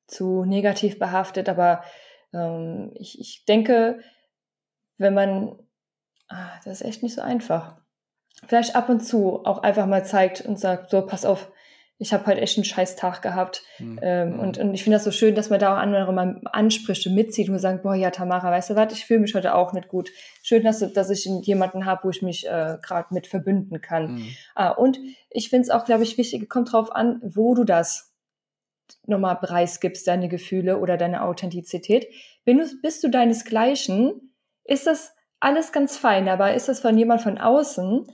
[0.08, 1.50] zu negativ behaftet.
[1.50, 1.84] Aber
[2.34, 4.00] ähm, ich, ich denke,
[4.98, 5.58] wenn man,
[6.28, 7.78] ah, das ist echt nicht so einfach.
[8.48, 11.52] Vielleicht ab und zu auch einfach mal zeigt und sagt, so, pass auf,
[12.02, 13.62] ich habe halt echt einen scheiß Tag gehabt.
[13.78, 14.00] Mhm.
[14.02, 17.06] Ähm, und, und ich finde das so schön, dass man da auch andere mal anspricht
[17.06, 19.74] und mitzieht und sagt, boah, ja, Tamara, weißt du was, ich fühle mich heute auch
[19.74, 20.10] nicht gut.
[20.42, 24.16] Schön, dass, dass ich jemanden habe, wo ich mich äh, gerade mit verbünden kann.
[24.16, 24.28] Mhm.
[24.56, 24.98] Ah, und
[25.30, 28.14] ich finde es auch, glaube ich, wichtig, kommt drauf an, wo du das
[29.06, 32.08] nochmal preisgibst, deine Gefühle oder deine Authentizität.
[32.46, 34.34] Du, bist du deinesgleichen,
[34.64, 38.08] ist das alles ganz fein, aber ist das von jemand von außen,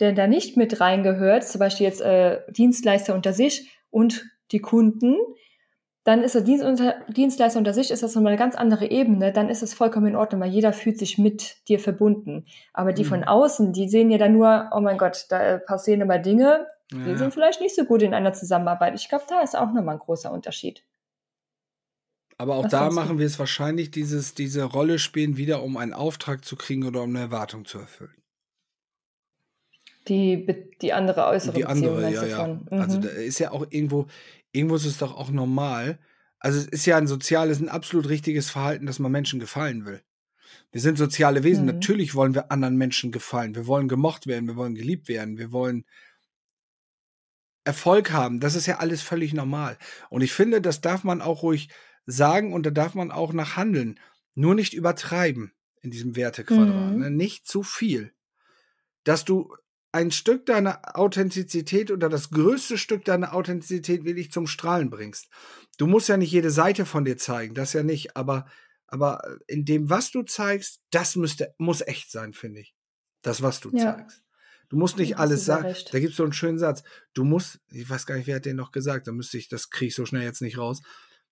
[0.00, 5.16] der da nicht mit reingehört, zum Beispiel jetzt äh, Dienstleister unter sich und die Kunden,
[6.04, 9.62] dann ist der Dienstleister unter sich, ist das nochmal eine ganz andere Ebene, dann ist
[9.62, 12.46] es vollkommen in Ordnung, weil jeder fühlt sich mit dir verbunden.
[12.72, 13.08] Aber die mhm.
[13.08, 17.04] von außen, die sehen ja dann nur, oh mein Gott, da passieren immer Dinge, ja.
[17.04, 18.94] die sind vielleicht nicht so gut in einer Zusammenarbeit.
[18.94, 20.82] Ich glaube, da ist auch nochmal ein großer Unterschied.
[22.38, 25.92] Aber auch Was da machen wir es wahrscheinlich, dieses, diese Rolle spielen, wieder um einen
[25.92, 28.19] Auftrag zu kriegen oder um eine Erwartung zu erfüllen.
[30.08, 30.46] Die,
[30.80, 32.46] die andere äußere die Beziehung, andere, ja, ja.
[32.46, 32.66] Mhm.
[32.70, 34.06] Also da ist ja auch irgendwo,
[34.52, 35.98] irgendwo ist es doch auch normal.
[36.38, 40.02] Also es ist ja ein soziales, ein absolut richtiges Verhalten, dass man Menschen gefallen will.
[40.72, 41.66] Wir sind soziale Wesen.
[41.66, 41.72] Mhm.
[41.72, 43.54] Natürlich wollen wir anderen Menschen gefallen.
[43.54, 44.48] Wir wollen gemocht werden.
[44.48, 45.36] Wir wollen geliebt werden.
[45.36, 45.84] Wir wollen
[47.64, 48.40] Erfolg haben.
[48.40, 49.76] Das ist ja alles völlig normal.
[50.08, 51.68] Und ich finde, das darf man auch ruhig
[52.06, 54.00] sagen und da darf man auch nach handeln.
[54.34, 56.92] Nur nicht übertreiben in diesem Wertequadrat.
[56.92, 57.00] Mhm.
[57.00, 57.10] Ne?
[57.10, 58.12] Nicht zu viel.
[59.04, 59.54] Dass du
[59.92, 65.28] ein Stück deiner Authentizität oder das größte Stück deiner Authentizität wirklich zum Strahlen bringst.
[65.78, 68.46] Du musst ja nicht jede Seite von dir zeigen, das ja nicht, aber,
[68.86, 72.74] aber in dem, was du zeigst, das müsste, muss echt sein, finde ich.
[73.22, 73.96] Das, was du ja.
[73.96, 74.22] zeigst.
[74.68, 75.74] Du musst nicht alles sagen.
[75.90, 76.84] Da gibt es so einen schönen Satz.
[77.12, 79.68] Du musst, ich weiß gar nicht, wer hat den noch gesagt, da müsste ich, das
[79.70, 80.80] kriege ich so schnell jetzt nicht raus.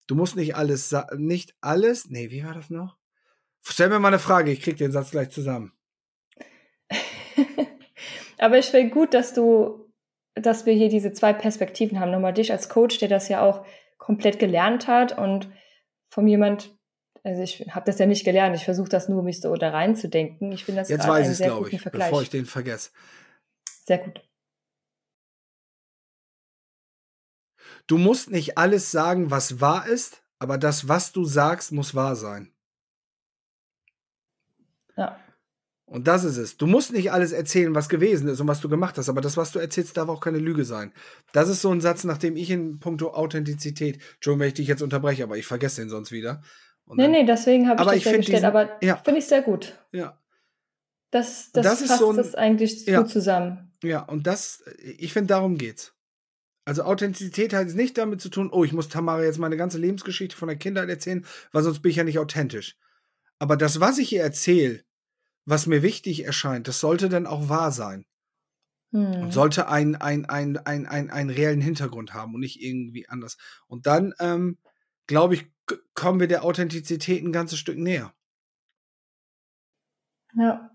[0.09, 2.99] Du musst nicht alles, nicht alles, nee, wie war das noch?
[3.62, 5.73] Stell mir mal eine Frage, ich krieg den Satz gleich zusammen.
[8.38, 9.92] Aber ich finde gut, dass du,
[10.35, 12.12] dass wir hier diese zwei Perspektiven haben.
[12.12, 13.66] Nochmal dich als Coach, der das ja auch
[13.98, 15.51] komplett gelernt hat und
[16.11, 16.77] von jemand,
[17.24, 20.53] also ich habe das ja nicht gelernt, ich versuche das nur, mich so da reinzudenken.
[20.53, 22.09] Ich finde das Jetzt weiß ich es, glaube ich, Vergleich.
[22.09, 22.90] bevor ich den vergesse.
[23.85, 24.22] Sehr gut.
[27.87, 32.16] Du musst nicht alles sagen, was wahr ist, aber das, was du sagst, muss wahr
[32.16, 32.53] sein.
[34.96, 35.18] Ja.
[35.88, 36.59] Und das ist es.
[36.59, 39.38] Du musst nicht alles erzählen, was gewesen ist und was du gemacht hast, aber das,
[39.38, 40.92] was du erzählst, darf auch keine Lüge sein.
[41.33, 44.83] Das ist so ein Satz, nachdem ich in puncto Authentizität, Entschuldigung, wenn ich dich jetzt
[44.83, 46.42] unterbreche, aber ich vergesse den sonst wieder.
[46.85, 48.96] Und nee, nee, deswegen habe ich das ich ja gestellt, diesen, aber ja.
[48.96, 49.79] finde ich sehr gut.
[49.92, 50.20] Ja.
[51.11, 53.72] Das, das, das fasst so ein, das eigentlich ja, gut zusammen.
[53.83, 55.94] Ja, und das, ich finde, darum geht's.
[56.66, 60.37] Also Authentizität hat nicht damit zu tun, oh, ich muss Tamara jetzt meine ganze Lebensgeschichte
[60.37, 62.77] von der Kindheit erzählen, weil sonst bin ich ja nicht authentisch.
[63.38, 64.83] Aber das, was ich ihr erzähle,
[65.48, 68.04] was mir wichtig erscheint, das sollte dann auch wahr sein.
[68.92, 69.22] Hm.
[69.22, 73.38] Und sollte einen ein, ein, ein, ein, einen reellen Hintergrund haben und nicht irgendwie anders.
[73.66, 74.58] Und dann, ähm,
[75.06, 75.46] glaube ich,
[75.94, 78.12] kommen wir der Authentizität ein ganzes Stück näher.
[80.34, 80.70] Ja,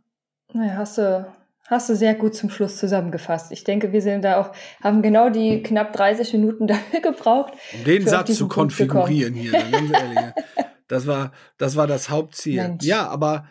[0.53, 1.31] naja, hast du,
[1.67, 3.51] hast du sehr gut zum Schluss zusammengefasst.
[3.51, 7.53] Ich denke, wir sind da auch, haben genau die knapp 30 Minuten dafür gebraucht.
[7.73, 10.33] Um den Satz zu konfigurieren hier, ganz ehrlich.
[10.89, 12.62] Das war, das war das Hauptziel.
[12.62, 12.83] Mensch.
[12.83, 13.47] Ja, aber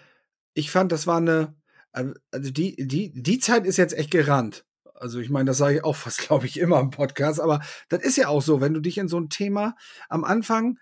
[0.54, 1.54] ich fand, das war eine,
[1.92, 4.64] also die, die, die Zeit ist jetzt echt gerannt.
[4.94, 8.02] Also ich meine, das sage ich auch fast, glaube ich, immer im Podcast, aber das
[8.02, 9.74] ist ja auch so, wenn du dich in so ein Thema
[10.08, 10.78] am Anfang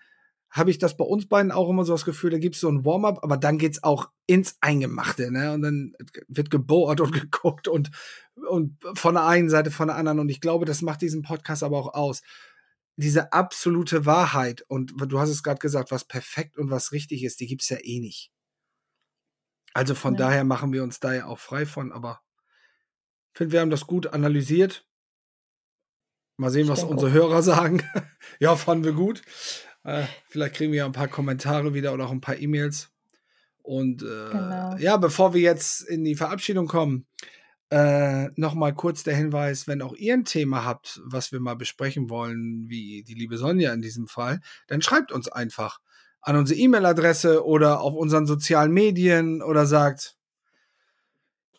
[0.51, 2.69] habe ich das bei uns beiden auch immer so das Gefühl, da gibt es so
[2.69, 5.53] ein Warm-up, aber dann geht's auch ins Eingemachte, ne?
[5.53, 5.93] Und dann
[6.27, 7.89] wird gebohrt und geguckt und,
[8.49, 10.19] und von der einen Seite, von der anderen.
[10.19, 12.21] Und ich glaube, das macht diesen Podcast aber auch aus.
[12.97, 17.39] Diese absolute Wahrheit, und du hast es gerade gesagt, was perfekt und was richtig ist,
[17.39, 18.30] die gibt's ja eh nicht.
[19.73, 20.19] Also von ja.
[20.19, 22.21] daher machen wir uns da ja auch frei von, aber
[23.33, 24.85] ich finde, wir haben das gut analysiert.
[26.37, 27.15] Mal sehen, ich was unsere auch.
[27.15, 27.83] Hörer sagen.
[28.39, 29.21] ja, fanden wir gut.
[29.83, 32.91] Äh, vielleicht kriegen wir ja ein paar Kommentare wieder oder auch ein paar E-Mails.
[33.63, 34.75] Und äh, genau.
[34.77, 37.05] ja, bevor wir jetzt in die Verabschiedung kommen,
[37.69, 42.09] äh, nochmal kurz der Hinweis, wenn auch ihr ein Thema habt, was wir mal besprechen
[42.09, 45.79] wollen, wie die liebe Sonja in diesem Fall, dann schreibt uns einfach
[46.21, 50.17] an unsere E-Mail-Adresse oder auf unseren sozialen Medien oder sagt,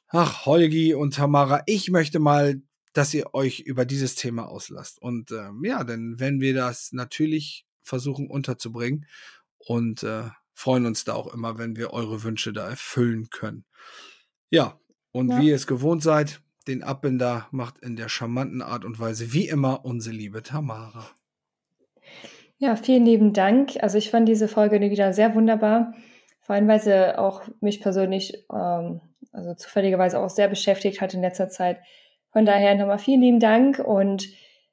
[0.09, 5.01] ach, Holgi und Tamara, ich möchte mal, dass ihr euch über dieses Thema auslasst.
[5.01, 9.07] Und ähm, ja, denn wenn wir das natürlich versuchen unterzubringen
[9.59, 13.65] und äh, freuen uns da auch immer, wenn wir eure Wünsche da erfüllen können.
[14.51, 14.79] Ja,
[15.11, 15.41] und ja.
[15.41, 19.49] wie ihr es gewohnt seid, den Abbinder macht in der charmanten Art und Weise wie
[19.49, 21.11] immer unsere liebe Tamara.
[22.63, 23.83] Ja, vielen lieben Dank.
[23.83, 25.95] Also ich fand diese Folge wieder sehr wunderbar.
[26.43, 29.01] Vor allem, weil sie auch mich persönlich, ähm,
[29.33, 31.79] also zufälligerweise auch sehr beschäftigt hat in letzter Zeit.
[32.31, 34.29] Von daher nochmal vielen lieben Dank und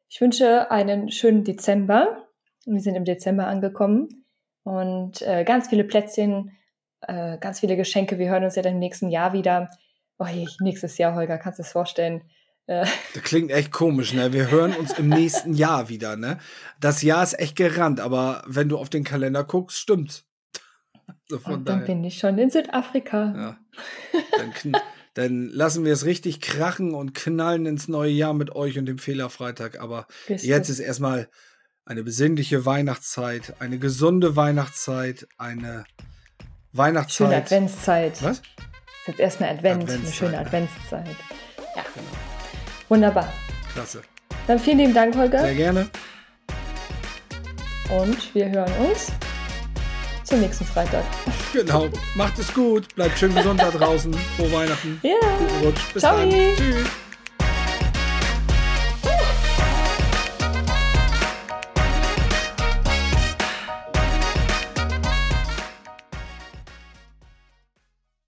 [0.08, 2.28] Ich wünsche einen schönen Dezember.
[2.68, 4.24] Wir sind im Dezember angekommen
[4.64, 6.52] und äh, ganz viele Plätzchen,
[7.02, 8.20] äh, ganz viele Geschenke.
[8.20, 9.68] Wir hören uns ja dann im nächsten Jahr wieder.
[10.20, 10.26] Oh,
[10.60, 12.22] nächstes Jahr, Holger, kannst du es vorstellen?
[12.70, 12.86] Äh.
[13.16, 14.32] Das klingt echt komisch, ne?
[14.32, 16.38] Wir hören uns im nächsten Jahr wieder, ne?
[16.80, 20.28] Das Jahr ist echt gerannt, aber wenn du auf den Kalender guckst, stimmt's.
[21.28, 21.86] So und dann daher.
[21.88, 23.34] bin ich schon in Südafrika.
[23.36, 23.58] Ja.
[24.38, 24.82] Dann,
[25.16, 29.00] dann, lassen wir es richtig krachen und knallen ins neue Jahr mit euch und dem
[29.00, 29.80] Fehlerfreitag.
[29.80, 31.28] Aber Bist jetzt ist erstmal
[31.86, 35.86] eine besinnliche Weihnachtszeit, eine gesunde Weihnachtszeit, eine
[36.72, 37.28] Weihnachtszeit.
[37.30, 38.24] Schöne Adventszeit.
[38.24, 38.44] Was?
[39.08, 41.16] Jetzt erstmal Advent, Adventszeit, eine schöne Adventszeit.
[41.76, 41.84] Ja.
[41.96, 42.29] Genau.
[42.90, 43.32] Wunderbar.
[43.74, 44.02] Klasse.
[44.48, 45.42] Dann vielen lieben Dank, Holger.
[45.42, 45.88] Sehr gerne.
[47.90, 49.12] Und wir hören uns
[50.24, 51.04] zum nächsten Freitag.
[51.54, 51.88] Genau.
[52.16, 52.94] Macht es gut.
[52.96, 54.14] Bleibt schön gesund da draußen.
[54.38, 55.00] Frohe Weihnachten.
[55.02, 55.16] Ja.
[55.40, 55.94] Guten Rutsch.
[55.94, 56.18] Bis Ciao.
[56.18, 56.30] dann.
[56.30, 56.88] Tschüss.